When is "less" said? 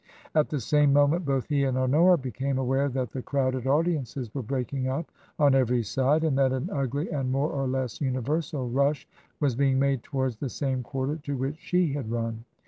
7.67-8.01